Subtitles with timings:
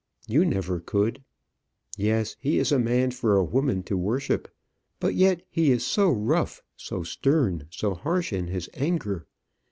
[0.27, 1.23] You never could.
[1.95, 4.47] Yes; he is a man for a woman to worship;
[4.99, 9.27] but yet he is so rough, so stern, so harsh in his anger.